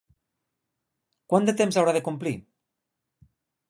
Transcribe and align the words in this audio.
Quant 1.33 1.47
de 1.51 1.57
temps 1.61 1.81
haurà 1.83 1.97
de 2.01 2.05
complir? 2.11 2.37